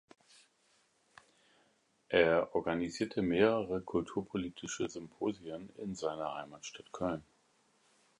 [2.09, 7.23] Er organisierte mehrere kulturpolitische Symposien in seiner Heimatstadt Köln.